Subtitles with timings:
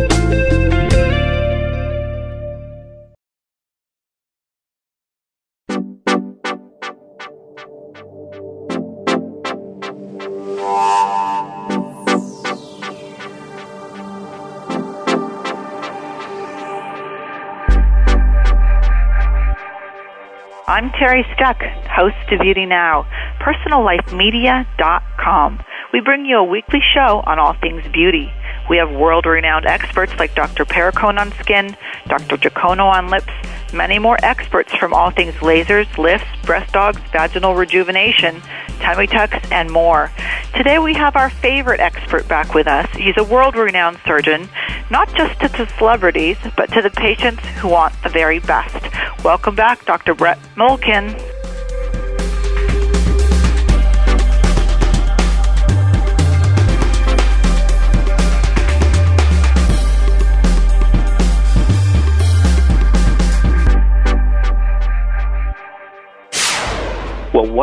[20.84, 23.08] I'm Teri Struck, host of Beauty Now,
[23.40, 25.64] PersonalLifeMedia.com.
[25.94, 28.30] We bring you a weekly show on all things beauty.
[28.70, 30.66] We have world renowned experts like Dr.
[30.66, 31.78] Perricone on skin,
[32.08, 32.36] Dr.
[32.36, 33.32] Jacono on lips,
[33.74, 38.42] many more experts from all things lasers, lifts, breast augs, vaginal rejuvenation,
[38.80, 40.12] tummy tucks, and more.
[40.56, 42.88] Today we have our favorite expert back with us.
[42.96, 44.48] He's a world renowned surgeon,
[44.92, 48.86] not just to celebrities, but to the patients who want the very best.
[49.24, 50.14] Welcome back, Dr.
[50.14, 51.33] Brent Moelleken.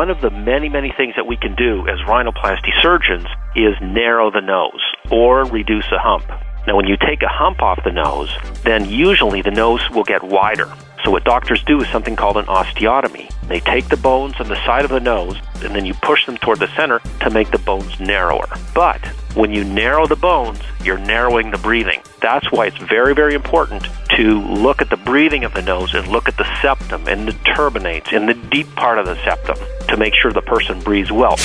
[0.01, 4.31] One of the many, many things that we can do as rhinoplasty surgeons is narrow
[4.31, 6.27] the nose or reduce a hump.
[6.65, 10.23] Now, when you take a hump off the nose, then usually the nose will get
[10.23, 10.73] wider.
[11.03, 13.31] So, what doctors do is something called an osteotomy.
[13.47, 16.37] They take the bones on the side of the nose and then you push them
[16.37, 18.47] toward the center to make the bones narrower.
[18.75, 19.03] But
[19.35, 22.01] when you narrow the bones, you're narrowing the breathing.
[22.21, 26.07] That's why it's very, very important to look at the breathing of the nose and
[26.07, 29.97] look at the septum and the turbinates in the deep part of the septum to
[29.97, 31.37] make sure the person breathes well.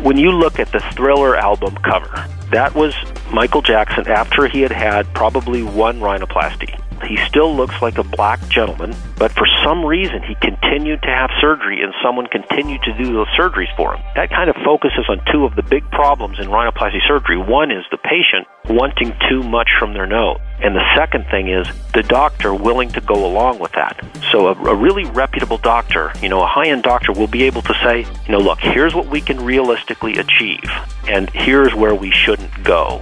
[0.00, 2.94] When you look at the Thriller album cover, that was
[3.32, 6.78] Michael Jackson after he had had probably one rhinoplasty.
[7.06, 11.30] He still looks like a black gentleman, but for some reason he continued to have
[11.40, 14.04] surgery and someone continued to do those surgeries for him.
[14.14, 17.38] That kind of focuses on two of the big problems in rhinoplasty surgery.
[17.38, 20.38] One is the patient wanting too much from their nose.
[20.60, 24.00] And the second thing is the doctor willing to go along with that.
[24.30, 27.74] So a, a really reputable doctor, you know, a high-end doctor will be able to
[27.82, 30.70] say, you know, look, here's what we can realistically achieve,
[31.08, 33.00] and here's where we shouldn't go.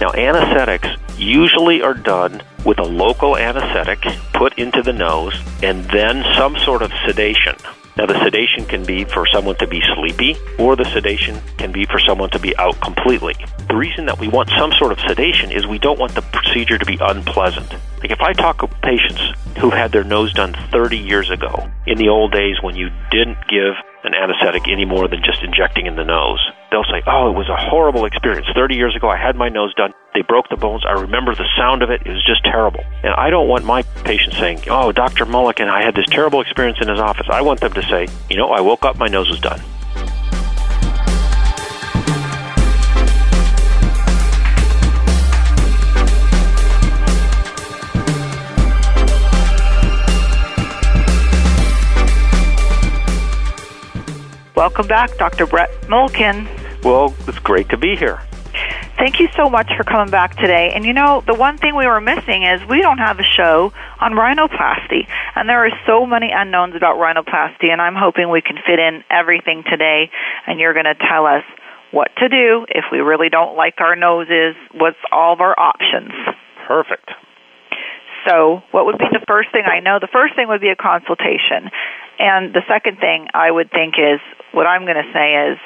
[0.00, 4.00] Now, anesthetics usually are done with a local anesthetic
[4.34, 7.56] put into the nose and then some sort of sedation.
[7.96, 11.86] Now, the sedation can be for someone to be sleepy, or the sedation can be
[11.86, 13.34] for someone to be out completely.
[13.68, 16.76] The reason that we want some sort of sedation is we don't want the procedure
[16.76, 17.72] to be unpleasant.
[18.02, 19.22] Like if I talk to patients
[19.58, 23.38] who had their nose done 30 years ago, in the old days when you didn't
[23.48, 23.72] give
[24.06, 26.40] an anesthetic any more than just injecting in the nose,
[26.70, 28.46] they'll say, Oh, it was a horrible experience.
[28.54, 29.92] 30 years ago, I had my nose done.
[30.14, 30.84] They broke the bones.
[30.86, 32.02] I remember the sound of it.
[32.06, 32.80] It was just terrible.
[33.02, 35.26] And I don't want my patients saying, Oh, Dr.
[35.26, 37.26] Moelleken, I had this terrible experience in his office.
[37.30, 39.60] I want them to say, You know, I woke up, my nose was done.
[54.56, 55.44] Welcome back, Dr.
[55.44, 56.48] Brent Moelleken.
[56.82, 58.22] Well, it's great to be here.
[58.96, 60.72] Thank you so much for coming back today.
[60.74, 63.74] And you know, the one thing we were missing is we don't have a show
[64.00, 65.12] on rhinoplasty.
[65.34, 69.04] And there are so many unknowns about rhinoplasty, and I'm hoping we can fit in
[69.10, 70.08] everything today.
[70.46, 71.44] And you're going to tell us
[71.90, 76.12] what to do if we really don't like our noses, what's all of our options.
[76.66, 77.10] Perfect.
[78.26, 79.98] So, what would be the first thing I know?
[80.00, 81.68] The first thing would be a consultation.
[82.18, 84.20] And the second thing I would think is
[84.56, 85.58] what I'm going to say is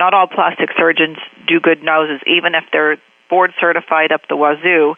[0.00, 2.96] not all plastic surgeons do good noses, even if they're
[3.28, 4.96] board certified up the wazoo.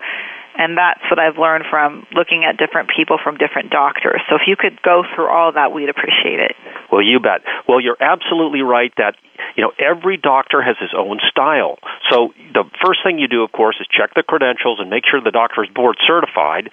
[0.58, 4.20] And that's what I've learned from looking at different people from different doctors.
[4.28, 6.56] So if you could go through all that, we'd appreciate it.
[6.90, 7.42] Well, you bet.
[7.68, 9.14] Well, you're absolutely right that
[9.56, 11.78] you know every doctor has his own style.
[12.10, 15.20] So the first thing you do, of course, is check the credentials and make sure
[15.22, 16.70] the doctor is board certified.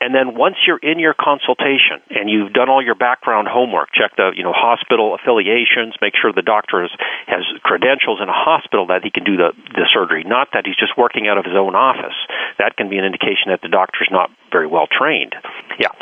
[0.00, 4.14] And then once you're in your consultation and you've done all your background homework, check
[4.16, 6.92] the you know hospital affiliations, make sure the doctor has,
[7.26, 10.78] has credentials in a hospital that he can do the the surgery, not that he's
[10.78, 12.14] just working out of his own office.
[12.58, 15.34] That can be an indication that the doctor's not very well trained.
[15.80, 15.92] Yeah.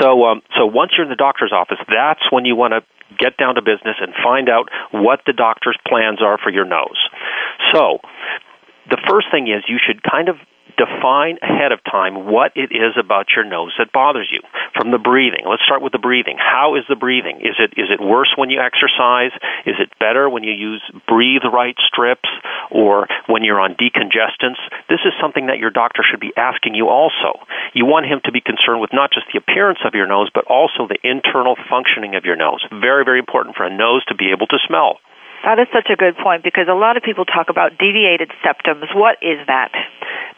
[0.00, 2.82] So um, so once you're in the doctor's office, that's when you want to
[3.18, 6.98] get down to business and find out what the doctor's plans are for your nose.
[7.72, 8.00] So,
[8.90, 10.36] the first thing is you should kind of
[10.76, 14.40] define ahead of time what it is about your nose that bothers you.
[14.74, 16.36] From the breathing, let's start with the breathing.
[16.38, 17.40] How is the breathing?
[17.40, 19.32] Is it is it worse when you exercise?
[19.66, 22.28] Is it better when you use breathe right strips
[22.70, 24.60] or when you're on decongestants?
[24.88, 27.38] This is something that your doctor should be asking you also.
[27.72, 30.44] You want him to be concerned with not just the appearance of your nose but
[30.46, 32.64] also the internal functioning of your nose.
[32.70, 34.98] Very very important for a nose to be able to smell.
[35.44, 38.88] That is such a good point because a lot of people talk about deviated septums.
[38.96, 39.72] What is that?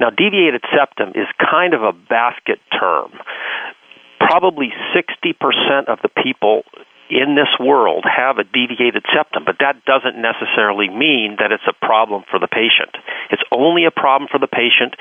[0.00, 3.14] Now, deviated septum is kind of a basket term.
[4.18, 6.64] Probably 60% of the people
[7.08, 11.86] in this world have a deviated septum, but that doesn't necessarily mean that it's a
[11.86, 12.90] problem for the patient.
[13.30, 14.98] It's only a problem for the patient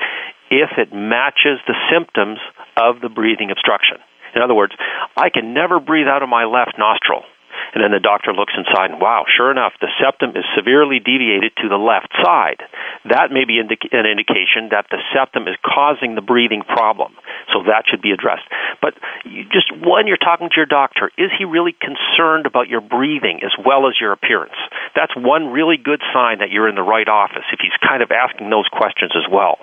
[0.50, 2.38] if it matches the symptoms
[2.78, 3.98] of the breathing obstruction.
[4.34, 4.74] In other words,
[5.16, 7.26] I can never breathe out of my left nostril.
[7.74, 11.52] And then the doctor looks inside, and wow, sure enough, the septum is severely deviated
[11.62, 12.62] to the left side.
[13.08, 17.14] That may be indica- an indication that the septum is causing the breathing problem.
[17.52, 18.46] So that should be addressed.
[18.80, 18.94] But
[19.24, 23.40] you just when you're talking to your doctor, is he really concerned about your breathing
[23.44, 24.56] as well as your appearance?
[24.94, 28.10] That's one really good sign that you're in the right office if he's kind of
[28.10, 29.58] asking those questions as well.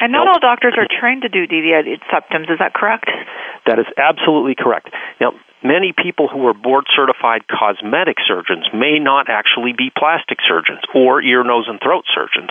[0.00, 3.10] And not now, all doctors are trained to do deviated septums, is that correct?
[3.66, 4.88] That is absolutely correct.
[5.20, 10.80] Now, many people who are board certified cosmetic surgeons may not actually be plastic surgeons
[10.94, 12.50] or ear, nose, and throat surgeons.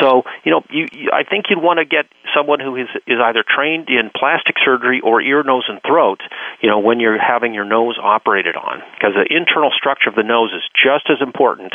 [0.00, 3.18] So, you know, you, you, I think you'd want to get someone who is, is
[3.22, 6.20] either trained in plastic surgery or ear, nose, and throat,
[6.60, 8.82] you know, when you're having your nose operated on.
[8.94, 11.72] Because the internal structure of the nose is just as important,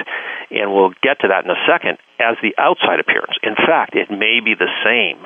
[0.51, 3.39] and we'll get to that in a second, as the outside appearance.
[3.43, 5.25] In fact, it may be the same.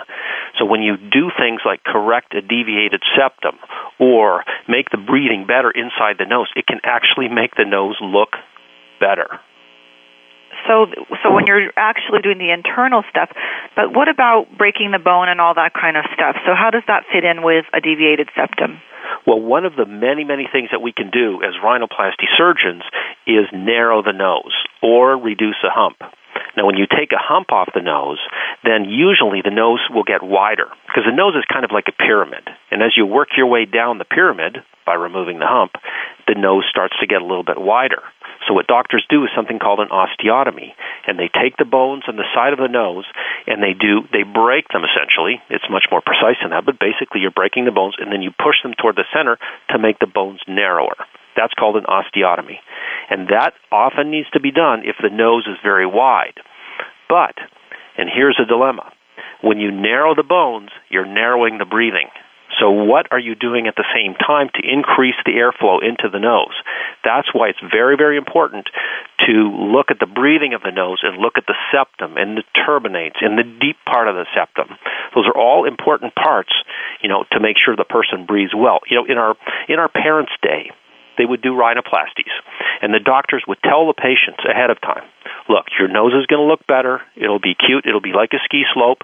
[0.57, 3.57] So when you do things like correct a deviated septum
[3.99, 8.37] or make the breathing better inside the nose, it can actually make the nose look
[8.99, 9.41] better.
[10.67, 10.87] So,
[11.21, 13.29] so when you're actually doing the internal stuff,
[13.75, 16.37] but what about breaking the bone and all that kind of stuff?
[16.45, 18.79] So, how does that fit in with a deviated septum?
[19.27, 22.83] Well, one of the many, many things that we can do as rhinoplasty surgeons
[23.27, 25.97] is narrow the nose or reduce a hump.
[26.55, 28.19] Now, when you take a hump off the nose,
[28.63, 31.97] then usually the nose will get wider because the nose is kind of like a
[31.97, 32.45] pyramid.
[32.69, 35.73] And as you work your way down the pyramid by removing the hump,
[36.27, 38.01] the nose starts to get a little bit wider.
[38.47, 40.75] So what doctors do is something called an osteotomy,
[41.07, 43.05] and they take the bones on the side of the nose
[43.47, 45.39] and they do they break them essentially.
[45.49, 48.31] It's much more precise than that, but basically you're breaking the bones and then you
[48.31, 49.37] push them toward the center
[49.71, 50.95] to make the bones narrower.
[51.35, 52.59] That's called an osteotomy.
[53.09, 56.37] And that often needs to be done if the nose is very wide.
[57.09, 57.35] But,
[57.97, 58.91] and here's a dilemma
[59.41, 62.07] when you narrow the bones, you're narrowing the breathing.
[62.59, 66.19] So, what are you doing at the same time to increase the airflow into the
[66.19, 66.53] nose?
[67.03, 68.69] That's why it's very, very important
[69.25, 72.43] to look at the breathing of the nose and look at the septum and the
[72.55, 74.77] turbinates and the deep part of the septum.
[75.15, 76.51] Those are all important parts,
[77.01, 78.79] you know, to make sure the person breathes well.
[78.89, 79.35] You know, in our
[79.67, 80.71] in our parents' day,
[81.17, 82.33] they would do rhinoplasties.
[82.81, 85.03] And the doctors would tell the patients ahead of time,
[85.47, 87.01] look, your nose is going to look better.
[87.15, 87.85] It'll be cute.
[87.85, 89.01] It'll be like a ski slope,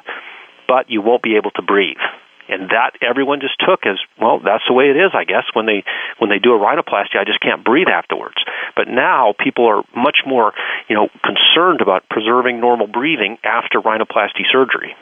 [0.68, 2.02] but you won't be able to breathe.
[2.50, 4.42] And that everyone just took as well.
[4.44, 5.46] That's the way it is, I guess.
[5.54, 5.86] When they
[6.18, 8.42] when they do a rhinoplasty, I just can't breathe afterwards.
[8.76, 10.54] But now people are much more,
[10.90, 14.96] you know, concerned about preserving normal breathing after rhinoplasty surgery.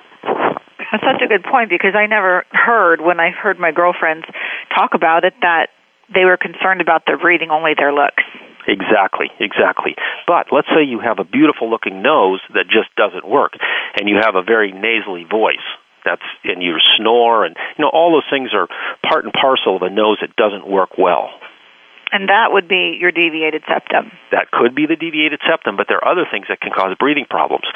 [0.91, 4.25] That's such a good point because I never heard when I heard my girlfriends
[4.75, 5.67] talk about it that
[6.13, 8.23] they were concerned about their breathing, only their looks.
[8.67, 9.95] Exactly, exactly.
[10.27, 13.53] But let's say you have a beautiful looking nose that just doesn't work,
[13.97, 15.63] and you have a very nasally voice.
[16.07, 18.71] That's and you snore, and you know all those things are
[19.03, 21.27] part and parcel of a nose that doesn't work well.
[22.11, 24.15] And that would be your deviated septum.
[24.31, 27.27] That could be the deviated septum, but there are other things that can cause breathing
[27.27, 27.67] problems.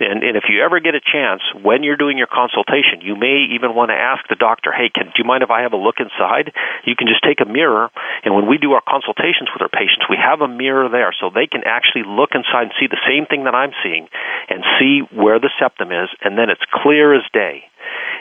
[0.00, 3.52] And, and if you ever get a chance, when you're doing your consultation, you may
[3.52, 5.80] even want to ask the doctor, hey, can, do you mind if I have a
[5.80, 6.56] look inside?
[6.88, 7.92] You can just take a mirror,
[8.24, 11.28] and when we do our consultations with our patients, we have a mirror there so
[11.28, 14.08] they can actually look inside and see the same thing that I'm seeing
[14.48, 17.68] and see where the septum is, and then it's clear as day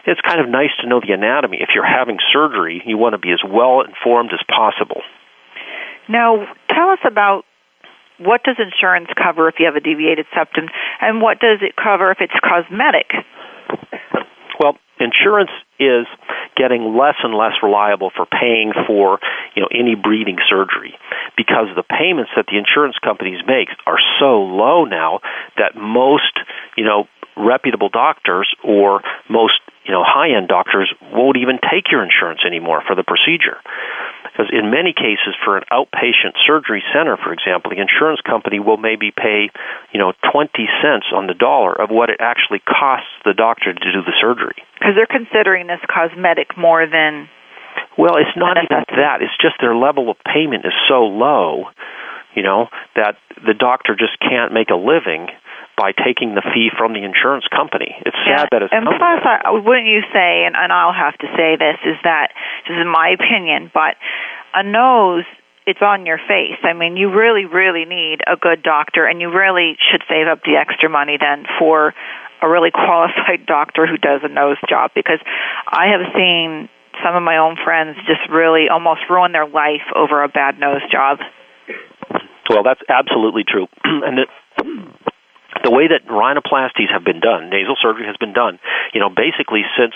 [0.06, 1.58] it's kind of nice to know the anatomy.
[1.62, 5.02] If you're having surgery, you want to be as well informed as possible.
[6.10, 7.44] Now, tell us about
[8.20, 10.68] what does insurance cover if you have a deviated septum,
[11.02, 13.10] and what does it cover if it's cosmetic?
[14.60, 16.06] Well, insurance is
[16.56, 19.20] getting less and less reliable for paying for
[19.56, 20.94] you know any breathing surgery
[21.36, 25.20] because the payments that the insurance companies make are so low now
[25.58, 26.38] that most
[26.78, 32.04] you know reputable doctors or most you know high end doctors won't even take your
[32.04, 33.58] insurance anymore for the procedure
[34.34, 38.78] because in many cases, for an outpatient surgery center, for example, the insurance company will
[38.78, 39.54] maybe pay,
[39.94, 40.50] you know, 20
[40.82, 44.58] cents on the dollar of what it actually costs the doctor to do the surgery.
[44.74, 47.30] Because they're considering this cosmetic more than.
[47.96, 49.22] Well, it's not even that.
[49.22, 51.70] It's just their level of payment is so low,
[52.34, 55.30] you know, that the doctor just can't make a living
[55.78, 57.96] by taking the fee from the insurance company.
[58.06, 61.28] It's sad that it's and plus, I, wouldn't you say, and, and I'll have to
[61.34, 62.30] say this, is that
[62.70, 63.98] this is my opinion, but
[64.54, 65.26] a nose
[65.66, 66.60] it's on your face.
[66.64, 70.44] I mean, you really, really need a good doctor, and you really should save up
[70.44, 71.94] the extra money then for
[72.42, 75.20] a really qualified doctor who does a nose job because
[75.68, 76.70] I have seen
[77.04, 80.84] some of my own friends just really almost ruin their life over a bad nose
[80.92, 81.20] job.
[82.50, 83.68] Well, that's absolutely true.
[83.84, 84.28] and the,
[85.62, 88.60] the way that rhinoplasties have been done, nasal surgery has been done,
[88.94, 89.94] you know, basically since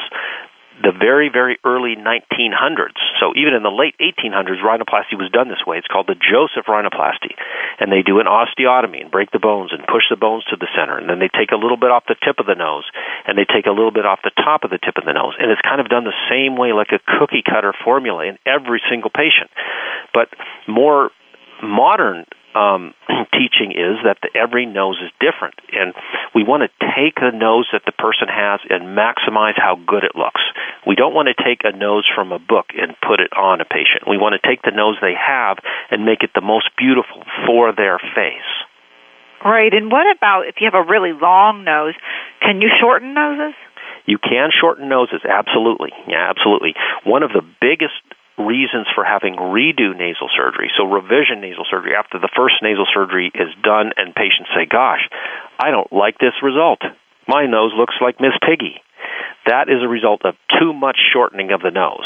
[0.81, 3.01] the very, very early 1900s.
[3.19, 5.77] So even in the late 1800s, rhinoplasty was done this way.
[5.77, 7.33] It's called the Joseph rhinoplasty.
[7.81, 10.69] And they do an osteotomy and break the bones and push the bones to the
[10.77, 10.97] center.
[10.97, 12.85] And then they take a little bit off the tip of the nose
[13.25, 15.33] and they take a little bit off the top of the tip of the nose.
[15.39, 18.81] And it's kind of done the same way like a cookie cutter formula in every
[18.85, 19.49] single patient.
[20.13, 20.29] But
[20.69, 21.09] more
[21.61, 22.25] modern
[22.55, 22.93] um,
[23.33, 25.93] teaching is that the, every nose is different, and
[26.33, 30.15] we want to take the nose that the person has and maximize how good it
[30.15, 30.41] looks.
[30.85, 33.65] We don't want to take a nose from a book and put it on a
[33.65, 34.07] patient.
[34.07, 35.57] We want to take the nose they have
[35.91, 38.51] and make it the most beautiful for their face.
[39.43, 41.93] Right, and what about if you have a really long nose?
[42.41, 43.53] Can you shorten noses?
[44.07, 45.91] You can shorten noses, absolutely.
[46.07, 46.73] Yeah, absolutely.
[47.03, 47.99] One of the biggest
[48.37, 50.69] reasons for having redo nasal surgery.
[50.77, 55.01] So revision nasal surgery after the first nasal surgery is done and patients say, gosh,
[55.59, 56.79] I don't like this result.
[57.27, 58.81] My nose looks like Miss Piggy.
[59.47, 62.05] That is a result of too much shortening of the nose.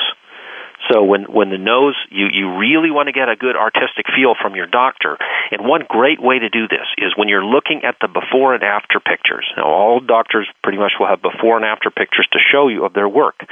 [0.90, 4.34] So when when the nose you you really want to get a good artistic feel
[4.34, 5.18] from your doctor.
[5.52, 8.64] And one great way to do this is when you're looking at the before and
[8.64, 9.46] after pictures.
[9.58, 12.94] Now all doctors pretty much will have before and after pictures to show you of
[12.94, 13.46] their work.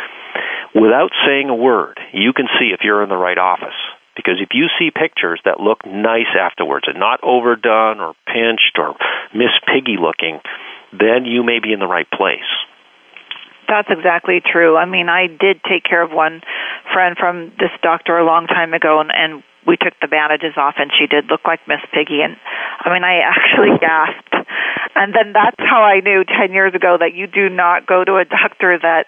[0.75, 3.77] Without saying a word, you can see if you're in the right office.
[4.15, 8.95] Because if you see pictures that look nice afterwards and not overdone or pinched or
[9.33, 10.41] Miss Piggy looking,
[10.91, 12.49] then you may be in the right place.
[13.69, 14.75] That's exactly true.
[14.75, 16.41] I mean, I did take care of one
[16.91, 20.75] friend from this doctor a long time ago, and, and we took the bandages off,
[20.77, 22.21] and she did look like Miss Piggy.
[22.25, 22.35] And
[22.81, 24.35] I mean, I actually gasped.
[24.95, 28.17] And then that's how I knew ten years ago that you do not go to
[28.17, 29.05] a doctor that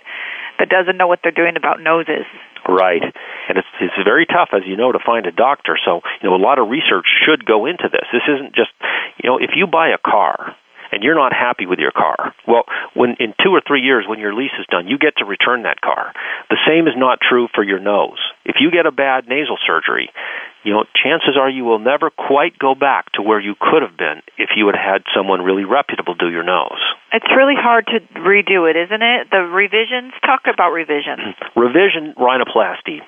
[0.62, 2.30] that doesn't know what they're doing about noses.
[2.70, 3.02] Right.
[3.02, 5.74] And it's it's very tough as you know to find a doctor.
[5.84, 8.06] So, you know, a lot of research should go into this.
[8.14, 8.70] This isn't just,
[9.18, 10.56] you know, if you buy a car
[11.02, 12.62] and you're not happy with your car, well,
[12.94, 15.64] when in 2 or 3 years when your lease is done, you get to return
[15.64, 16.14] that car.
[16.54, 18.22] The same is not true for your nose.
[18.46, 20.14] If you get a bad nasal surgery,
[20.62, 23.98] you know, chances are you will never quite go back to where you could have
[23.98, 26.78] been if you had had someone really reputable do your nose.
[27.12, 29.34] It's really hard to redo it, isn't it?
[29.34, 31.34] The revisions, talk about revision.
[31.58, 33.02] Revision rhinoplasty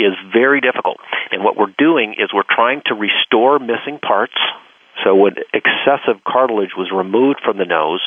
[0.00, 0.96] is very difficult.
[1.30, 4.40] And what we're doing is we're trying to restore missing parts
[5.04, 8.02] so when excessive cartilage was removed from the nose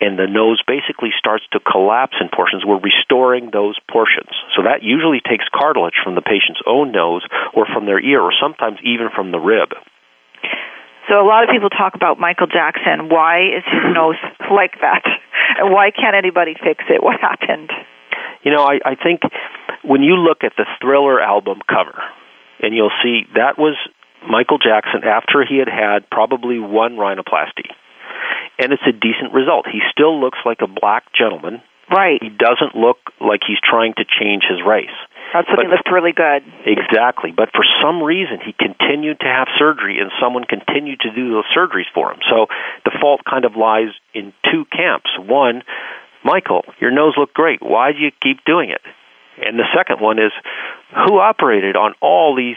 [0.00, 4.30] and the nose basically starts to collapse in portions, we're restoring those portions.
[4.54, 7.24] So that usually takes cartilage from the patient's own nose
[7.54, 9.72] or from their ear or sometimes even from the rib.
[11.08, 13.08] So a lot of people talk about Michael Jackson.
[13.08, 15.06] Why is his nose like that?
[15.58, 17.02] And why can't anybody fix it?
[17.02, 17.70] What happened?
[18.44, 19.22] You know, I, I think
[19.84, 22.02] when you look at the Thriller album cover,
[22.60, 23.76] and you'll see that was
[24.28, 27.70] Michael Jackson after he had had probably one rhinoplasty.
[28.58, 29.66] And it's a decent result.
[29.66, 31.62] He still looks like a black gentleman.
[31.90, 32.18] Right.
[32.22, 34.94] He doesn't look like he's trying to change his race.
[35.32, 36.42] That's what he looked really good.
[36.64, 37.30] Exactly.
[37.30, 41.46] But for some reason, he continued to have surgery, and someone continued to do those
[41.54, 42.20] surgeries for him.
[42.30, 42.46] So
[42.84, 45.10] the fault kind of lies in two camps.
[45.18, 45.62] One,
[46.24, 47.60] Michael, your nose looked great.
[47.62, 48.82] Why do you keep doing it?
[49.38, 50.32] And the second one is
[51.06, 52.56] who operated on all these,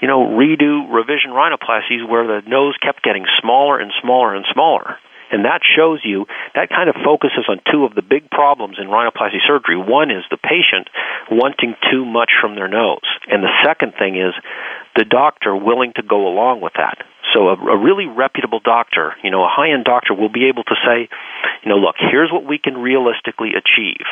[0.00, 4.96] you know, redo revision rhinoplasties where the nose kept getting smaller and smaller and smaller.
[5.30, 8.88] And that shows you, that kind of focuses on two of the big problems in
[8.88, 9.76] rhinoplasty surgery.
[9.76, 10.88] One is the patient
[11.30, 13.04] wanting too much from their nose.
[13.28, 14.32] And the second thing is
[14.96, 17.04] the doctor willing to go along with that.
[17.34, 20.74] So a, a really reputable doctor, you know, a high-end doctor will be able to
[20.86, 21.08] say,
[21.62, 24.06] you know, look, here's what we can realistically achieve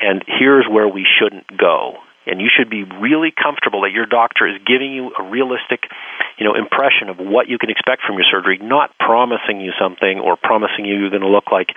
[0.00, 1.98] and here's where we shouldn't go.
[2.28, 5.88] And you should be really comfortable that your doctor is giving you a realistic,
[6.36, 10.20] you know, impression of what you can expect from your surgery, not promising you something
[10.20, 11.72] or promising you you're going to look like,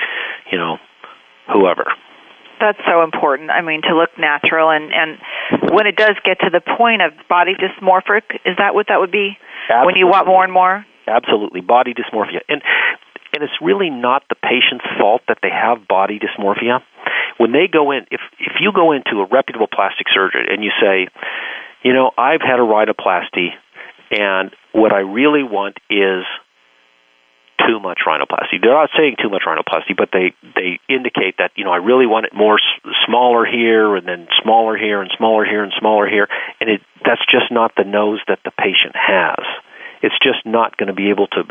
[0.52, 0.78] you know,
[1.48, 1.88] whoever.
[2.60, 3.50] That's so important.
[3.50, 5.18] I mean, to look natural, and and
[5.74, 9.12] when it does get to the point of body dysmorphic, is that what that would
[9.12, 9.34] be?
[9.66, 9.86] Absolutely.
[9.88, 10.86] When you want more and more.
[11.08, 12.62] Absolutely, body dysmorphia, and
[13.34, 16.84] and it's really not the patient's fault that they have body dysmorphia
[17.38, 20.72] when they go in, if if you go into a reputable plastic surgeon and you
[20.82, 21.08] say,
[21.84, 23.50] you know, I've had a rhinoplasty,
[24.12, 26.24] and what I really want is
[27.68, 28.62] too much rhinoplasty.
[28.62, 32.06] They're not saying too much rhinoplasty, but they they indicate that you know I really
[32.06, 36.08] want it more s- smaller here and then smaller here and smaller here and smaller
[36.08, 36.28] here,
[36.60, 39.46] and it that's just not the nose that the patient has.
[40.02, 41.44] It's just not going to be able to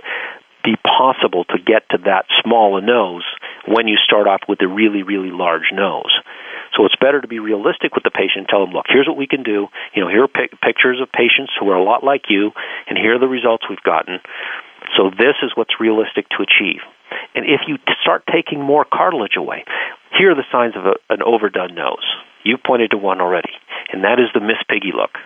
[0.65, 3.25] be possible to get to that small a nose
[3.67, 6.13] when you start off with a really really large nose.
[6.77, 8.47] So it's better to be realistic with the patient.
[8.49, 9.67] Tell them, look, here's what we can do.
[9.95, 12.53] You know, here are pic- pictures of patients who are a lot like you,
[12.87, 14.21] and here are the results we've gotten.
[14.97, 16.81] So this is what's realistic to achieve.
[17.35, 19.65] And if you start taking more cartilage away,
[20.17, 22.07] here are the signs of a, an overdone nose.
[22.45, 23.53] You've pointed to one already,
[23.93, 25.19] and that is the Miss Piggy look.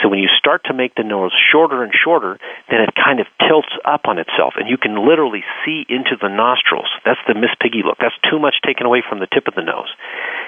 [0.00, 2.38] So when you start to make the nose shorter and shorter,
[2.70, 6.32] then it kind of tilts up on itself, and you can literally see into the
[6.32, 6.88] nostrils.
[7.04, 7.98] That's the Miss Piggy look.
[8.00, 9.92] That's too much taken away from the tip of the nose.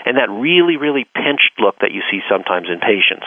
[0.06, 3.26] And that really, really pinched look that you see sometimes in patients,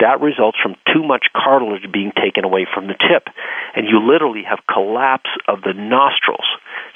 [0.00, 3.28] that results from too much cartilage being taken away from the tip.
[3.74, 6.46] And you literally have collapse of the nostrils.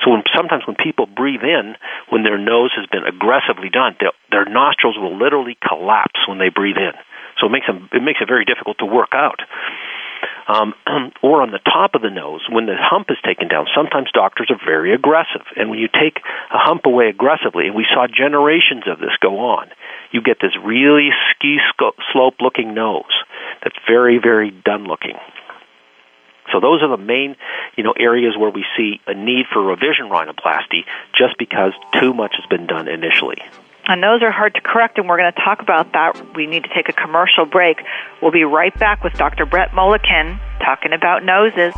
[0.04, 1.76] So when, sometimes when people breathe in,
[2.08, 3.96] when their nose has been aggressively done,
[4.30, 6.96] their nostrils will literally collapse when they breathe in.
[7.40, 9.40] So it makes them, it makes it very difficult to work out.
[10.49, 10.75] Um,
[11.23, 14.50] or on the top of the nose, when the hump is taken down, sometimes doctors
[14.50, 15.47] are very aggressive.
[15.56, 16.18] And when you take
[16.50, 19.68] a hump away aggressively, and we saw generations of this go on,
[20.12, 21.59] you get this really ski
[22.12, 23.14] slope looking nose
[23.62, 25.16] that's very, very done looking.
[26.52, 27.37] So those are the main,
[27.76, 30.85] you know, areas where we see a need for revision rhinoplasty
[31.16, 33.38] just because too much has been done initially.
[33.87, 36.37] And those are hard to correct, and we're going to talk about that.
[36.37, 37.78] We need to take a commercial break.
[38.22, 39.46] We'll be right back with Dr.
[39.46, 41.75] Brent Moelleken talking about noses.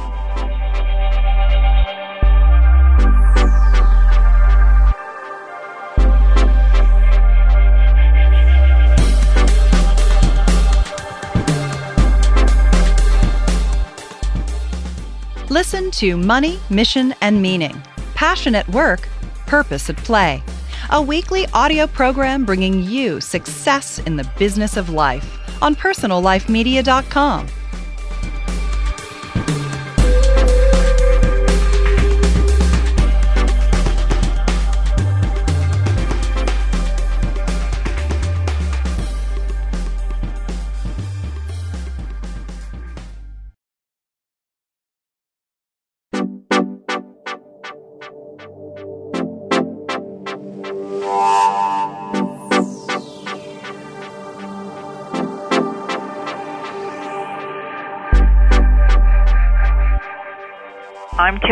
[15.49, 17.81] Listen to Money, Mission, and Meaning.
[18.15, 19.09] Passion at work,
[19.47, 20.43] purpose at play
[20.91, 27.47] a weekly audio program bringing you success in the business of life on personallifemedia.com.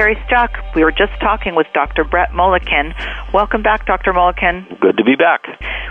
[0.01, 0.53] Teri Struck.
[0.75, 2.05] We were just talking with Dr.
[2.05, 2.95] Brent Moelleken.
[3.35, 4.15] Welcome back, Dr.
[4.15, 4.81] Moelleken.
[4.81, 5.43] Good to be back.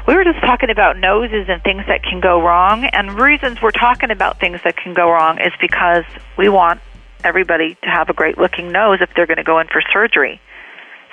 [0.08, 3.70] We were just talking about noses and things that can go wrong, and reasons we're
[3.70, 6.06] talking about things that can go wrong is because
[6.40, 6.82] we want
[7.24, 10.42] everybody to have a great looking nose if they're going to go in for surgery.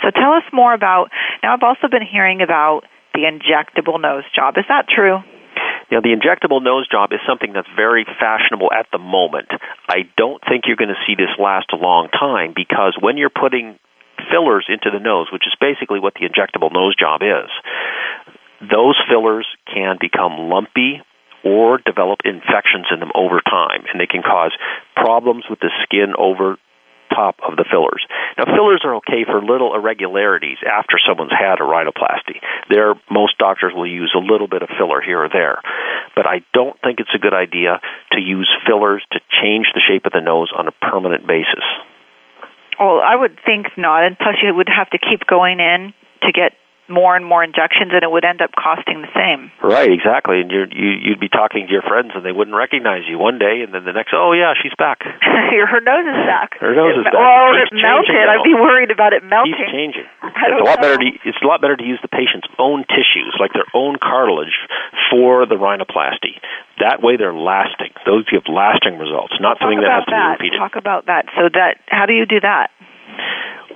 [0.03, 1.11] So tell us more about.
[1.43, 4.55] Now, I've also been hearing about the injectable nose job.
[4.57, 5.19] Is that true?
[5.91, 9.49] Know, the injectable nose job is something that's very fashionable at the moment.
[9.89, 13.31] I don't think you're going to see this last a long time because when you're
[13.31, 13.79] putting
[14.31, 17.51] fillers into the nose, which is basically what the injectable nose job is,
[18.61, 21.03] those fillers can become lumpy
[21.45, 24.51] or develop infections in them over time, and they can cause
[24.97, 26.59] problems with the skin over
[27.09, 28.05] top of the fillers.
[28.39, 32.43] Now, fillers are okay for little irregularities after someone's had a rhinoplasty.
[32.69, 35.61] There, most doctors will use a little bit of filler here or there.
[36.15, 37.81] But I don't think it's a good idea
[38.13, 41.65] to use fillers to change the shape of the nose on a permanent basis.
[42.79, 44.05] Well, I would think not.
[44.05, 46.53] And plus, you would have to keep going in to get
[46.89, 49.51] more and more injections, and it would end up costing the same.
[49.63, 50.41] Right, exactly.
[50.41, 53.39] And you're, you you'd be talking to your friends, and they wouldn't recognize you one
[53.39, 55.03] day, and then the next, oh yeah, she's back.
[55.07, 56.59] Her nose is back.
[56.61, 57.15] Her nose is back.
[57.15, 58.27] Well, it melted.
[58.29, 59.55] I'd be worried about it melting.
[59.57, 60.07] Keeps changing.
[60.23, 60.83] It's a lot know.
[60.83, 63.97] better to it's a lot better to use the patient's own tissues, like their own
[63.99, 64.55] cartilage,
[65.11, 66.39] for the rhinoplasty.
[66.79, 67.97] That way, they're lasting.
[68.05, 70.37] Those give lasting results, not Talk something that has to be that.
[70.39, 70.59] repeated.
[70.61, 71.27] Talk about that.
[71.35, 72.71] So that how do you do that?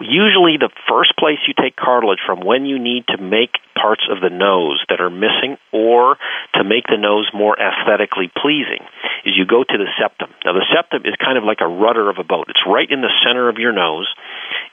[0.01, 4.21] Usually the first place you take cartilage from when you need to make parts of
[4.21, 6.17] the nose that are missing or
[6.55, 8.81] to make the nose more aesthetically pleasing
[9.25, 10.33] is you go to the septum.
[10.45, 12.49] Now the septum is kind of like a rudder of a boat.
[12.49, 14.09] It's right in the center of your nose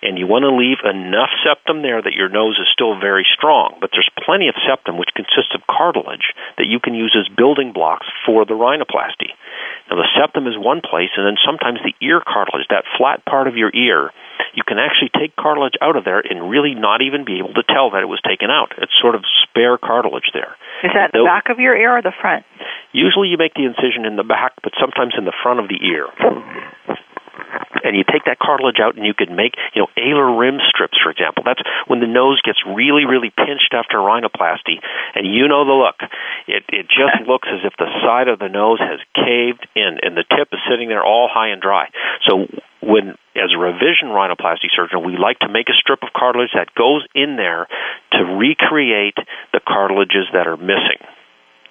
[0.01, 3.77] and you want to leave enough septum there that your nose is still very strong,
[3.81, 7.73] but there's plenty of septum which consists of cartilage that you can use as building
[7.73, 9.35] blocks for the rhinoplasty.
[9.89, 13.47] Now the septum is one place and then sometimes the ear cartilage, that flat part
[13.47, 14.11] of your ear,
[14.53, 17.63] you can actually take cartilage out of there and really not even be able to
[17.63, 18.73] tell that it was taken out.
[18.77, 20.57] It's sort of spare cartilage there.
[20.83, 22.45] Is that the back of your ear or the front?
[22.91, 25.79] Usually you make the incision in the back, but sometimes in the front of the
[25.79, 26.07] ear.
[27.83, 30.97] and you take that cartilage out and you could make, you know, alar rim strips,
[31.01, 31.43] for example.
[31.45, 34.81] That's when the nose gets really, really pinched after rhinoplasty,
[35.15, 35.99] and you know the look.
[36.47, 40.17] It it just looks as if the side of the nose has caved in, and
[40.17, 41.89] the tip is sitting there all high and dry.
[42.27, 42.47] So
[42.81, 46.73] when as a revision rhinoplasty surgeon, we like to make a strip of cartilage that
[46.73, 47.67] goes in there
[48.13, 49.17] to recreate
[49.53, 50.99] the cartilages that are missing.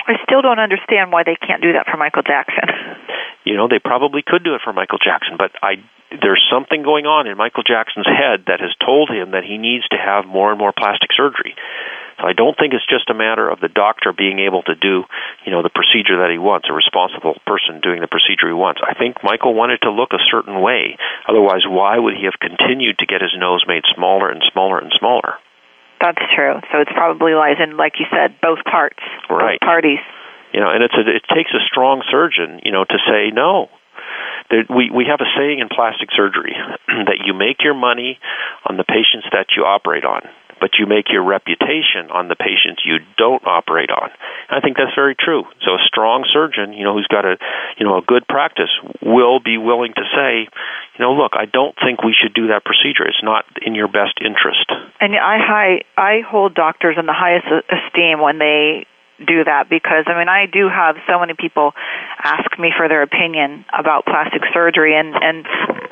[0.06, 2.62] I still don't understand why they can't do that for Michael Jackson.
[3.44, 7.06] You know, they probably could do it for Michael Jackson, but I there's something going
[7.06, 10.50] on in Michael Jackson's head that has told him that he needs to have more
[10.54, 11.58] and more plastic surgery.
[12.18, 15.04] So I don't think it's just a matter of the doctor being able to do,
[15.44, 18.80] you know, the procedure that he wants, a responsible person doing the procedure he wants.
[18.80, 20.96] I think Michael wanted to look a certain way.
[21.28, 24.94] Otherwise, why would he have continued to get his nose made smaller and smaller and
[24.96, 25.36] smaller?
[26.00, 26.60] That's true.
[26.72, 29.58] So it's probably lies in, like you said, both parts, right.
[29.60, 30.02] both parties.
[30.52, 33.68] You know, and it's a, it takes a strong surgeon, you know, to say no.
[34.50, 36.54] There, we we have a saying in plastic surgery
[36.86, 38.18] that you make your money
[38.68, 40.22] on the patients that you operate on
[40.60, 44.10] but you make your reputation on the patients you don't operate on.
[44.48, 45.44] I think that's very true.
[45.64, 47.36] So a strong surgeon, you know, who's got a,
[47.78, 48.70] you know, a good practice
[49.02, 50.48] will be willing to say,
[50.96, 53.06] you know, look, I don't think we should do that procedure.
[53.06, 54.70] It's not in your best interest.
[55.00, 58.86] And I high, I hold doctors in the highest esteem when they
[59.24, 61.72] do that because I mean I do have so many people
[62.22, 65.46] ask me for their opinion about plastic surgery and and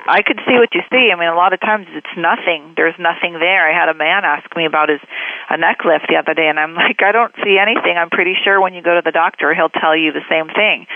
[0.07, 1.11] I could see what you see.
[1.12, 2.75] I mean a lot of times it's nothing.
[2.77, 3.64] There's nothing there.
[3.64, 5.01] I had a man ask me about his
[5.49, 7.97] a neck lift the other day and I'm like I don't see anything.
[7.97, 10.87] I'm pretty sure when you go to the doctor he'll tell you the same thing.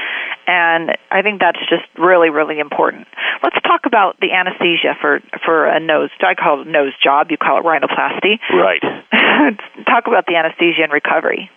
[0.47, 3.09] And I think that's just really really important.
[3.43, 6.11] Let's talk about the anesthesia for for a nose.
[6.21, 8.41] I call it nose job, you call it rhinoplasty.
[8.53, 8.83] Right.
[9.87, 11.51] talk about the anesthesia and recovery.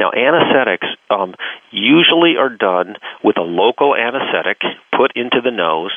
[0.00, 1.34] Now, anesthetics um,
[1.70, 4.58] usually are done with a local anesthetic
[4.96, 5.92] put into the nose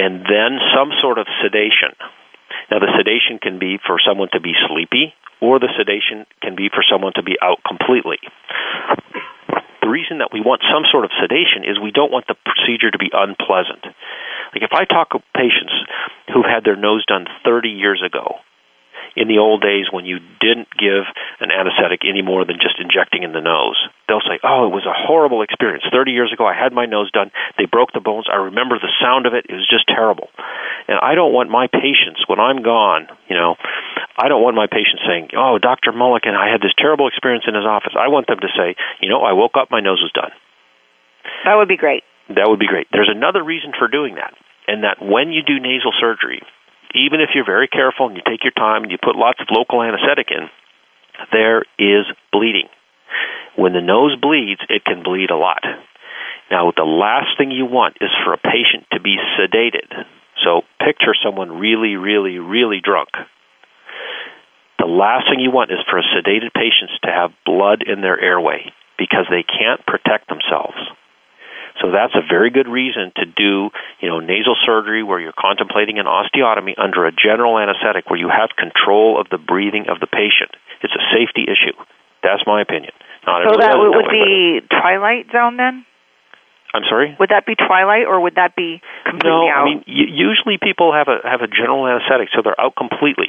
[0.00, 1.92] and then some sort of sedation.
[2.72, 5.12] Now, the sedation can be for someone to be sleepy,
[5.44, 8.16] or the sedation can be for someone to be out completely.
[9.84, 12.90] The reason that we want some sort of sedation is we don't want the procedure
[12.90, 13.84] to be unpleasant.
[14.56, 15.72] Like if I talk to patients
[16.32, 18.40] who've had their nose done 30 years ago,
[19.16, 21.04] in the old days when you didn't give
[21.40, 23.76] an anesthetic any more than just injecting in the nose.
[24.08, 25.84] They'll say, "Oh, it was a horrible experience.
[25.90, 27.30] 30 years ago I had my nose done.
[27.58, 28.26] They broke the bones.
[28.30, 29.46] I remember the sound of it.
[29.48, 30.30] It was just terrible."
[30.88, 33.56] And I don't want my patients when I'm gone, you know,
[34.18, 35.92] I don't want my patients saying, "Oh, Dr.
[35.92, 39.08] Moelleken, I had this terrible experience in his office." I want them to say, "You
[39.08, 40.32] know, I woke up, my nose was done."
[41.44, 42.04] That would be great.
[42.28, 42.88] That would be great.
[42.92, 44.34] There's another reason for doing that,
[44.68, 46.42] and that when you do nasal surgery,
[46.94, 49.48] even if you're very careful and you take your time and you put lots of
[49.50, 50.48] local anesthetic in,
[51.32, 52.68] there is bleeding.
[53.56, 55.62] When the nose bleeds, it can bleed a lot.
[56.50, 60.06] Now, the last thing you want is for a patient to be sedated.
[60.44, 63.10] So picture someone really, really, really drunk.
[64.78, 68.18] The last thing you want is for a sedated patient to have blood in their
[68.18, 70.78] airway because they can't protect themselves.
[71.80, 75.98] So that's a very good reason to do, you know, nasal surgery where you're contemplating
[75.98, 80.06] an osteotomy under a general anesthetic where you have control of the breathing of the
[80.06, 80.52] patient.
[80.82, 81.76] It's a safety issue.
[82.22, 82.92] That's my opinion.
[83.26, 85.84] Not so that would, would be twilight zone then?
[86.72, 87.16] I'm sorry.
[87.18, 89.66] Would that be twilight, or would that be completely no, out?
[89.66, 93.26] I mean usually people have a have a general anesthetic, so they're out completely.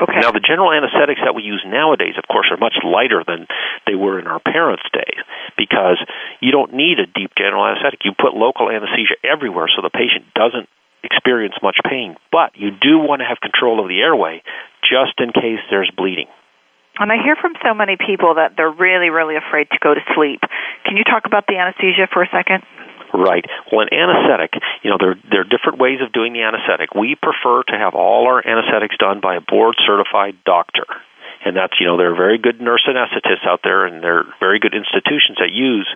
[0.00, 0.20] Okay.
[0.20, 3.46] Now the general anesthetics that we use nowadays, of course, are much lighter than
[3.86, 5.20] they were in our parents' days,
[5.56, 6.00] because
[6.40, 8.00] you don't need a deep general anesthetic.
[8.04, 10.68] You put local anesthesia everywhere, so the patient doesn't
[11.04, 12.16] experience much pain.
[12.32, 14.42] But you do want to have control of the airway,
[14.80, 16.28] just in case there's bleeding.
[16.98, 20.00] And I hear from so many people that they're really, really afraid to go to
[20.14, 20.40] sleep.
[20.84, 22.64] Can you talk about the anesthesia for a second?
[23.12, 23.44] Right.
[23.72, 26.94] Well, an anesthetic, you know, there there are different ways of doing the anesthetic.
[26.94, 30.86] We prefer to have all our anesthetics done by a board certified doctor.
[31.44, 34.34] And that's, you know, there are very good nurse anesthetists out there and there are
[34.40, 35.88] very good institutions that use,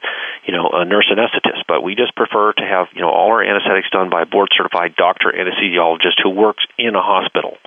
[0.48, 1.68] you know, a nurse anesthetist.
[1.68, 4.48] But we just prefer to have, you know, all our anesthetics done by a board
[4.56, 7.58] certified doctor anesthesiologist who works in a hospital.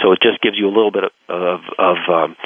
[0.00, 2.36] So it just gives you a little bit of, of, of um,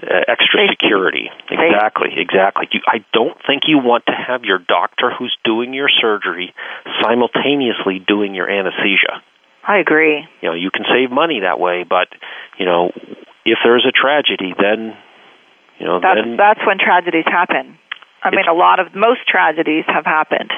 [0.00, 1.28] extra security.
[1.50, 2.68] Exactly, exactly.
[2.72, 6.54] You, I don't think you want to have your doctor who's doing your surgery
[7.02, 9.20] simultaneously doing your anesthesia.
[9.62, 10.24] I agree.
[10.40, 12.08] You know, you can save money that way, but
[12.58, 12.90] you know,
[13.44, 14.96] if there's a tragedy, then
[15.78, 17.78] you know, that's then that's when tragedies happen.
[18.22, 20.52] I mean, a lot of most tragedies have happened.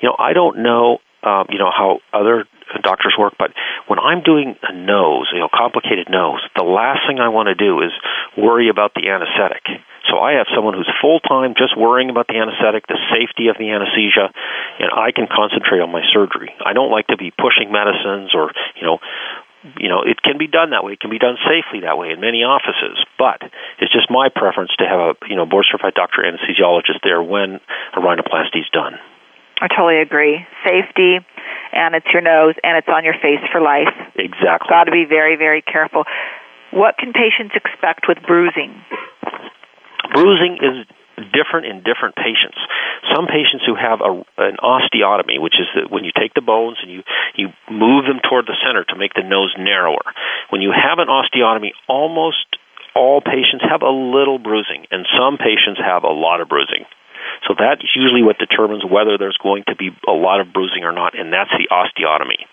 [0.00, 2.44] You know, I don't know um, you know, how other
[2.82, 3.54] doctors work, but
[3.86, 7.54] when I'm doing a nose, you know, complicated nose, the last thing I want to
[7.54, 7.92] do is
[8.36, 9.62] worry about the anesthetic.
[10.10, 13.56] So I have someone who's full time just worrying about the anesthetic, the safety of
[13.56, 14.34] the anesthesia,
[14.82, 16.50] and I can concentrate on my surgery.
[16.58, 18.98] I don't like to be pushing medicines or, you know,
[19.78, 20.92] you know, it can be done that way.
[20.94, 22.98] It can be done safely that way in many offices.
[23.18, 23.42] But
[23.78, 27.60] it's just my preference to have a, you know, board certified doctor anesthesiologist there when
[27.94, 28.98] a rhinoplasty is done.
[29.60, 30.42] I totally agree.
[30.66, 31.22] Safety,
[31.72, 33.94] and it's your nose, and it's on your face for life.
[34.16, 34.66] Exactly.
[34.68, 36.04] Got to be very, very careful.
[36.72, 38.74] What can patients expect with bruising?
[40.12, 42.58] Bruising is different in different patients.
[43.14, 46.78] Some patients who have a, an osteotomy, which is that when you take the bones
[46.82, 47.02] and you,
[47.36, 50.02] you move them toward the center to make the nose narrower.
[50.50, 52.46] When you have an osteotomy, almost
[52.94, 56.84] all patients have a little bruising, and some patients have a lot of bruising.
[57.48, 60.92] So that's usually what determines whether there's going to be a lot of bruising or
[60.92, 62.44] not, and that's the osteotomy.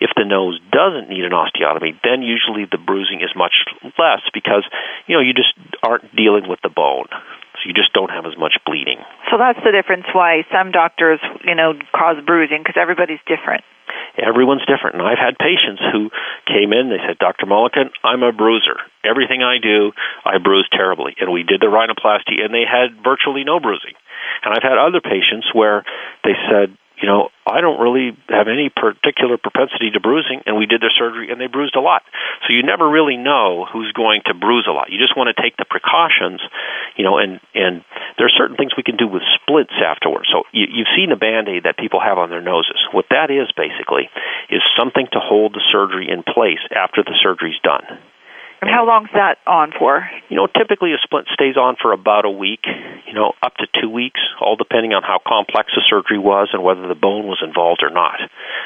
[0.00, 3.54] If the nose doesn't need an osteotomy, then usually the bruising is much
[3.98, 4.66] less because,
[5.06, 7.06] you know, you just aren't dealing with the bone.
[7.64, 8.98] You just don't have as much bleeding.
[9.30, 13.64] So that's the difference why some doctors, you know, cause bruising because everybody's different.
[14.16, 15.00] Everyone's different.
[15.00, 16.10] And I've had patients who
[16.44, 17.46] came in, they said, Dr.
[17.46, 18.76] Moelleken, I'm a bruiser.
[19.04, 19.92] Everything I do,
[20.24, 21.16] I bruise terribly.
[21.18, 23.96] And we did the rhinoplasty and they had virtually no bruising.
[24.44, 25.84] And I've had other patients where
[26.24, 30.66] they said, you know, I don't really have any particular propensity to bruising, and we
[30.66, 32.02] did their surgery and they bruised a lot.
[32.46, 34.94] So you never really know who's going to bruise a lot.
[34.94, 36.40] You just want to take the precautions,
[36.94, 37.82] you know, and and
[38.16, 40.30] there are certain things we can do with splints afterwards.
[40.30, 42.78] So you, you've seen the band aid that people have on their noses.
[42.94, 44.06] What that is basically
[44.48, 47.82] is something to hold the surgery in place after the surgery's done.
[48.62, 50.06] And how long's that on for?
[50.30, 52.62] You know, typically a splint stays on for about a week,
[53.10, 56.62] you know, up to two weeks, all depending on how complex the surgery was and
[56.62, 58.22] whether the bone was involved or not.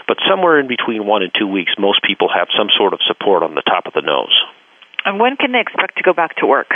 [0.06, 3.42] But somewhere in between one and two weeks, most people have some sort of support
[3.42, 4.37] on the top of the nose.
[5.09, 6.68] And when can they expect to go back to work?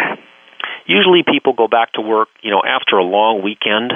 [0.86, 3.92] Usually people go back to work, you know, after a long weekend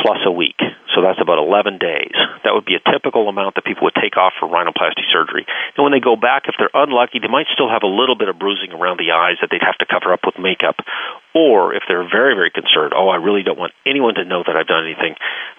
[0.00, 0.58] plus a week.
[0.94, 2.14] So that's about 11 days.
[2.42, 5.46] That would be a typical amount that people would take off for rhinoplasty surgery.
[5.76, 8.30] And when they go back, if they're unlucky, they might still have a little bit
[8.30, 10.80] of bruising around the eyes that they'd have to cover up with makeup.
[11.34, 14.56] Or if they're very, very concerned, oh, I really don't want anyone to know that
[14.56, 15.14] I've done anything,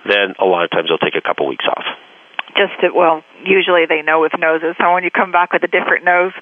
[0.07, 1.85] then a lot of times they'll take a couple weeks off
[2.57, 4.73] just to, well, usually they know with noses.
[4.81, 6.33] So when you come back with a different nose,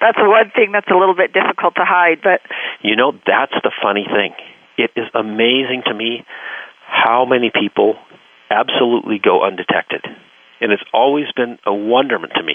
[0.00, 2.22] that's one thing that's a little bit difficult to hide.
[2.22, 2.40] But
[2.80, 4.32] you know, that's the funny thing.
[4.78, 6.24] It is amazing to me
[6.86, 7.94] how many people
[8.50, 10.04] absolutely go undetected.
[10.60, 12.54] And it's always been a wonderment to me.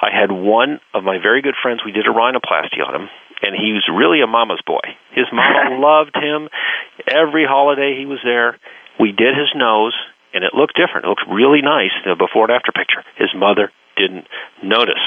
[0.00, 3.08] I had one of my very good friends, we did a rhinoplasty on him,
[3.40, 4.84] and he was really a mama's boy.
[5.12, 6.48] His mama loved him.
[7.08, 8.58] Every holiday he was there.
[9.00, 9.94] We did his nose,
[10.34, 11.06] and it looked different.
[11.06, 13.00] It looked really nice, the before and after picture.
[13.16, 14.26] His mother didn't
[14.62, 15.00] notice.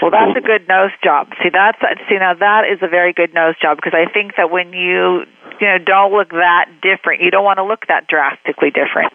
[0.00, 1.28] Well, that's a good nose job.
[1.42, 4.50] See, that's see now that is a very good nose job because I think that
[4.50, 5.26] when you
[5.60, 9.12] you know don't look that different, you don't want to look that drastically different.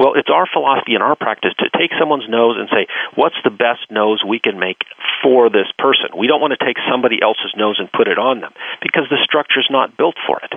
[0.00, 2.88] Well, it's our philosophy in our practice to take someone's nose and say,
[3.20, 4.80] what's the best nose we can make
[5.22, 6.16] for this person?
[6.16, 9.20] We don't want to take somebody else's nose and put it on them because the
[9.20, 10.56] structure's not built for it.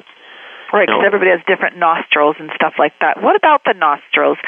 [0.71, 3.21] Right, because everybody has different nostrils and stuff like that.
[3.21, 4.39] What about the nostrils?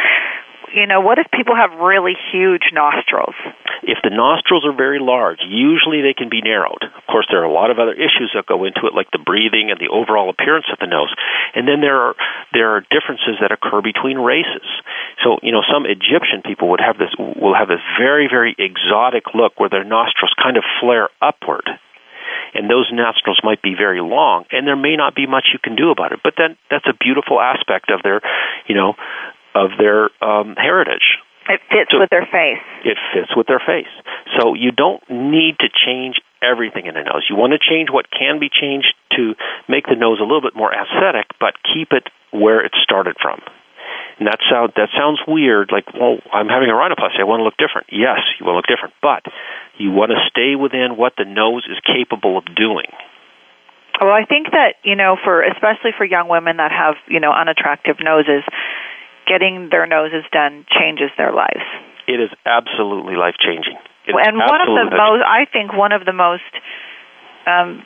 [0.75, 3.33] You know, what if people have really huge nostrils?
[3.87, 6.83] If the nostrils are very large, usually they can be narrowed.
[6.83, 9.23] Of course, there are a lot of other issues that go into it, like the
[9.23, 11.13] breathing and the overall appearance of the nose.
[11.55, 12.15] And then there are
[12.51, 14.67] there are differences that occur between races.
[15.23, 19.31] So, you know, some Egyptian people would have this will have this very very exotic
[19.31, 21.71] look where their nostrils kind of flare upward
[22.55, 25.75] and those nostrils might be very long, and there may not be much you can
[25.75, 26.19] do about it.
[26.23, 28.21] But then that's a beautiful aspect of their,
[28.67, 28.95] you know,
[29.55, 31.17] of their um, heritage.
[31.47, 32.61] It fits so with their face.
[32.83, 33.89] It fits with their face.
[34.37, 37.25] So you don't need to change everything in a nose.
[37.29, 39.33] You want to change what can be changed to
[39.69, 43.39] make the nose a little bit more aesthetic, but keep it where it started from.
[44.17, 45.71] And that sound that sounds weird.
[45.71, 47.19] Like, well, I'm having a rhinoplasty.
[47.19, 47.91] I want to look different.
[47.91, 49.27] Yes, you want to look different, but
[49.77, 52.87] you want to stay within what the nose is capable of doing.
[53.99, 57.31] Well, I think that you know, for especially for young women that have you know
[57.31, 58.43] unattractive noses,
[59.27, 61.65] getting their noses done changes their lives.
[62.07, 63.77] It is absolutely life changing.
[64.07, 66.45] And one of the most, I think, one of the most,
[67.47, 67.83] um,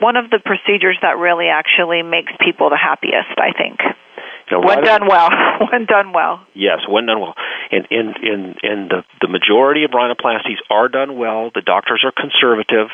[0.00, 3.40] one of the procedures that really actually makes people the happiest.
[3.40, 3.80] I think.
[4.50, 5.30] You know, when done well,
[5.72, 6.44] when done well.
[6.54, 7.34] Yes, when done well.
[7.70, 11.50] And in in in the the majority of rhinoplasties are done well.
[11.54, 12.88] The doctors are conservative.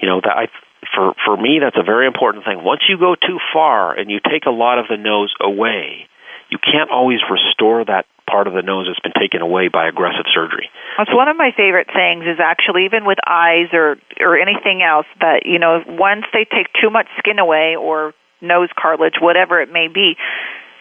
[0.00, 0.46] You know that I
[0.94, 2.62] for for me that's a very important thing.
[2.62, 6.06] Once you go too far and you take a lot of the nose away,
[6.54, 10.24] you can't always restore that part of the nose that's been taken away by aggressive
[10.30, 10.70] surgery.
[10.96, 15.10] That's one of my favorite things is actually even with eyes or or anything else
[15.18, 19.72] that you know once they take too much skin away or nose cartilage, whatever it
[19.72, 20.14] may be,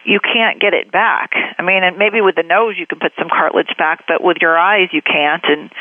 [0.06, 1.32] you can't get it back.
[1.34, 4.38] I mean, and maybe with the nose you can put some cartilage back, but with
[4.42, 5.44] your eyes you can't.
[5.44, 5.72] And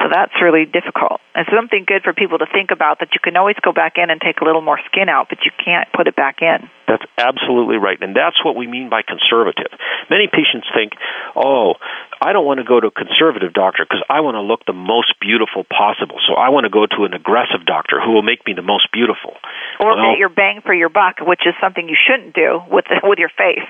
[0.00, 1.20] so that's really difficult.
[1.34, 4.08] And something good for people to think about that you can always go back in
[4.08, 6.68] and take a little more skin out, but you can't put it back in.
[6.88, 8.00] That's absolutely right.
[8.00, 9.72] And that's what we mean by conservative.
[10.08, 10.92] Many patients think,
[11.36, 11.76] oh,
[12.20, 14.76] I don't want to go to a conservative doctor because I want to look the
[14.76, 16.16] most beautiful possible.
[16.28, 18.88] So I want to go to an aggressive doctor who will make me the most
[18.92, 19.36] beautiful.
[19.80, 22.84] Or well, get your bang for your buck, which is something you shouldn't do with
[22.88, 23.68] the, with your face.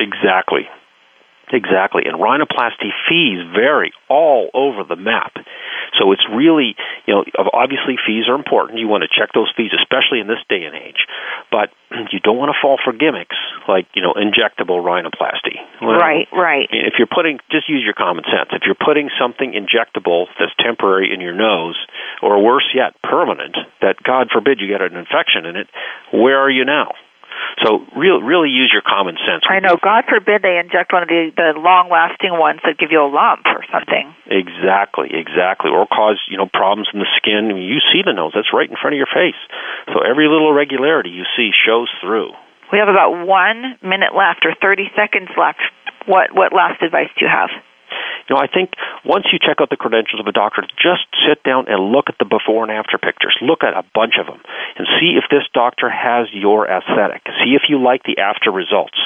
[0.00, 0.68] Exactly.
[1.52, 2.02] Exactly.
[2.06, 5.34] And rhinoplasty fees vary all over the map.
[5.98, 6.74] So it's really,
[7.06, 8.78] you know, obviously fees are important.
[8.78, 11.06] You want to check those fees, especially in this day and age.
[11.50, 11.70] But
[12.12, 13.36] you don't want to fall for gimmicks
[13.68, 15.56] like, you know, injectable rhinoplasty.
[15.80, 16.68] Well, right, right.
[16.70, 18.50] If you're putting, just use your common sense.
[18.52, 21.78] If you're putting something injectable that's temporary in your nose,
[22.22, 25.68] or worse yet, permanent, that God forbid you get an infection in it,
[26.12, 26.92] where are you now?
[27.64, 29.44] So real, really use your common sense.
[29.48, 29.76] I know.
[29.80, 33.46] God forbid they inject one of the, the long-lasting ones that give you a lump
[33.46, 34.12] or something.
[34.28, 35.70] Exactly, exactly.
[35.70, 37.48] Or cause, you know, problems in the skin.
[37.50, 38.32] I mean, you see the nose.
[38.34, 39.38] That's right in front of your face.
[39.92, 42.32] So every little irregularity you see shows through.
[42.72, 45.62] We have about one minute left or 30 seconds left.
[46.06, 47.50] What, what last advice do you have?
[48.28, 51.42] You know, I think once you check out the credentials of a doctor, just sit
[51.42, 53.36] down and look at the before and after pictures.
[53.40, 54.42] Look at a bunch of them
[54.76, 57.22] and see if this doctor has your aesthetic.
[57.44, 58.98] See if you like the after results.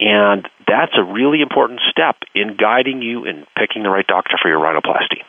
[0.00, 4.48] And that's a really important step in guiding you in picking the right doctor for
[4.48, 5.22] your rhinoplasty.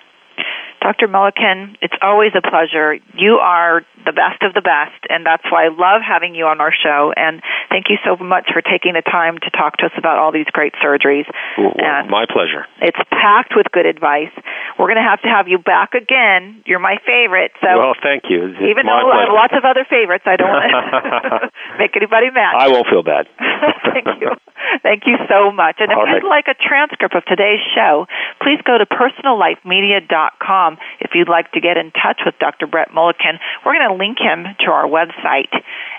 [0.84, 1.08] Dr.
[1.08, 3.00] Moelleken, it's always a pleasure.
[3.16, 6.60] You are the best of the best, and that's why I love having you on
[6.60, 7.16] our show.
[7.16, 7.40] And
[7.72, 10.52] thank you so much for taking the time to talk to us about all these
[10.52, 11.24] great surgeries.
[11.56, 12.68] Well, and my pleasure.
[12.84, 14.36] It's packed with good advice.
[14.76, 16.68] We're going to have to have you back again.
[16.68, 17.56] You're my favorite.
[17.64, 18.52] So well, thank you.
[18.52, 19.16] It's even though pleasure.
[19.16, 21.48] I have lots of other favorites, I don't want to
[21.80, 22.60] make anybody mad.
[22.60, 23.32] I won't feel bad.
[23.88, 24.36] thank you.
[24.84, 25.80] Thank you so much.
[25.80, 26.44] And if All you'd right.
[26.44, 28.08] like a transcript of today's show,
[28.42, 32.68] please go to personallifemedia.com if you'd like to get in touch with Dr.
[32.68, 33.40] Brent Moelleken.
[33.66, 35.54] We're going to link him to our website,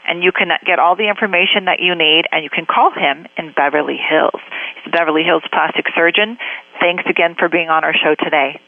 [0.07, 3.27] and you can get all the information that you need, and you can call him
[3.37, 4.41] in Beverly Hills.
[4.77, 6.39] He's a Beverly Hills plastic surgeon.
[6.81, 8.61] Thanks again for being on our show today.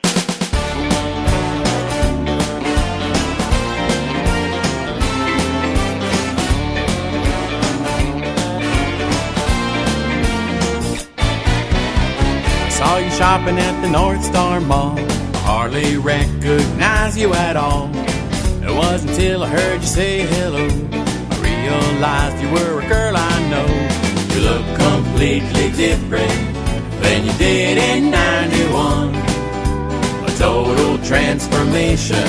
[12.77, 15.26] Saw you shopping at the North Star Mall.
[15.47, 17.89] Hardly recognize you at all.
[18.65, 20.67] It wasn't until I heard you say hello.
[21.31, 23.69] I realized you were a girl I know.
[24.35, 26.35] You look completely different
[27.01, 29.15] than you did in 91.
[30.25, 32.27] A total transformation.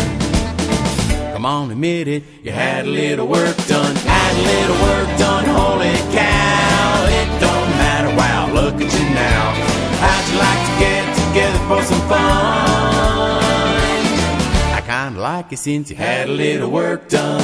[1.34, 2.24] Come on, admit it.
[2.44, 3.96] You had a little work done.
[3.96, 5.46] Had a little work done.
[5.46, 7.06] Holy cow.
[7.20, 8.16] It don't matter.
[8.16, 9.54] Wow, look at you now.
[10.06, 12.67] How'd you like to get together for some fun?
[15.08, 17.40] Kinda like it since you had a little work done.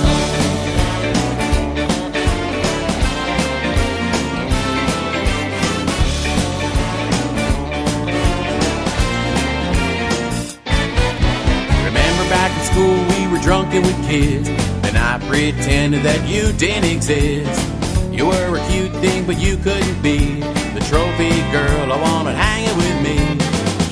[11.85, 16.91] Remember back in school we were drunken with kids, and I pretended that you didn't
[16.91, 17.65] exist.
[18.11, 20.41] You were a cute thing, but you couldn't be
[20.73, 23.17] the trophy girl I wanted hanging with me.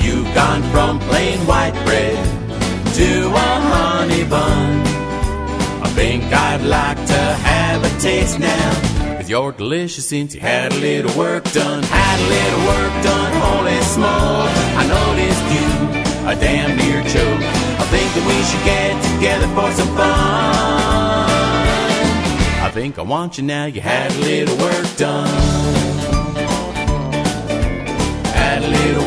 [0.05, 0.99] You've gone from
[6.33, 9.17] I'd like to have a taste now.
[9.17, 11.83] Cause you're delicious since you had a little work done.
[11.83, 14.51] Had a little work done, holy smoke.
[14.79, 15.67] I noticed you
[16.27, 17.43] a damn near choke.
[17.81, 21.31] I think that we should get together for some fun.
[22.63, 25.27] I think I want you now, you had a little work done.
[28.33, 29.00] Had a little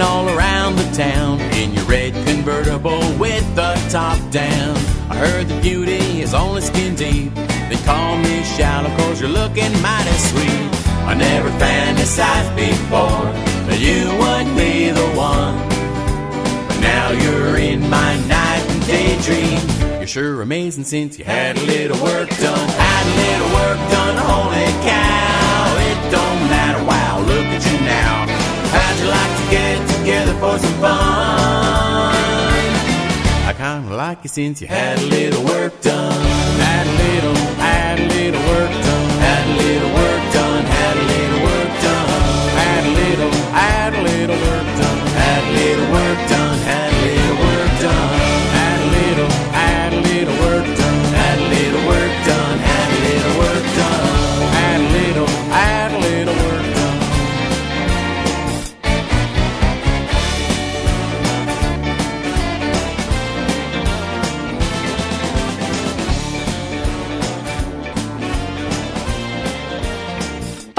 [0.00, 4.76] all around the town in your red convertible with the top down.
[5.08, 7.34] I heard the beauty is only skin deep.
[7.34, 10.70] They call me shallow cause you're looking mighty sweet.
[11.06, 13.30] I never fantasized before
[13.68, 15.56] that you would be the one.
[16.66, 19.60] But now you're in my night and day dream.
[19.98, 22.68] You're sure amazing since you had a little work done.
[22.68, 25.76] Had a little work done, holy cow.
[25.88, 28.33] It don't matter, wow, look at you now.
[28.74, 32.14] How'd you like to get together for some fun?
[33.50, 36.20] I kinda like you since you had a little work done.
[36.58, 37.36] Had a little,
[37.68, 38.83] had a little work done.